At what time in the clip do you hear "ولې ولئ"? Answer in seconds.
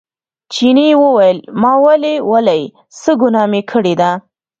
1.85-2.63